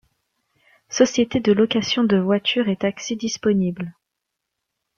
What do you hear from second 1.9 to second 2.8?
de voitures et